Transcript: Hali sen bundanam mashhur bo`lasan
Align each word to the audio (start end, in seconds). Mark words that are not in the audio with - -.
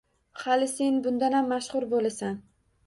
Hali 0.43 0.69
sen 0.71 0.97
bundanam 1.09 1.55
mashhur 1.55 1.89
bo`lasan 1.95 2.43